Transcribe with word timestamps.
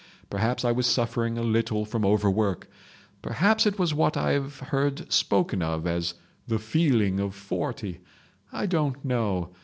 Perhaps 0.31 0.65
I 0.65 0.71
was 0.71 0.87
suffering 0.87 1.37
a 1.37 1.43
little 1.43 1.85
from 1.85 2.03
overwork—perhaps 2.03 3.67
it 3.67 3.77
was 3.77 3.93
what 3.93 4.17
I've 4.17 4.57
heard 4.57 5.13
spoken 5.13 5.61
of 5.61 5.85
as 5.85 6.15
the 6.47 6.57
feeling 6.57 7.19
of 7.19 7.35
forty. 7.35 7.99
I 8.51 8.65
don't 8.65 9.05
know. 9.05 9.51